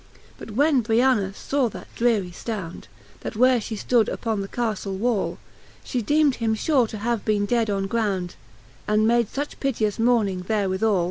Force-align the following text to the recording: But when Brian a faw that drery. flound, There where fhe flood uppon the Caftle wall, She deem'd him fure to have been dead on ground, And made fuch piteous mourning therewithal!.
But 0.39 0.49
when 0.49 0.81
Brian 0.81 1.19
a 1.19 1.31
faw 1.31 1.69
that 1.69 1.87
drery. 1.95 2.31
flound, 2.31 2.85
There 3.19 3.31
where 3.33 3.59
fhe 3.59 3.77
flood 3.83 4.09
uppon 4.09 4.41
the 4.41 4.47
Caftle 4.47 4.97
wall, 4.97 5.37
She 5.83 6.01
deem'd 6.01 6.37
him 6.37 6.55
fure 6.55 6.87
to 6.87 6.97
have 6.97 7.23
been 7.23 7.45
dead 7.45 7.69
on 7.69 7.85
ground, 7.85 8.33
And 8.87 9.07
made 9.07 9.27
fuch 9.31 9.59
piteous 9.59 9.99
mourning 9.99 10.41
therewithal!. 10.41 10.99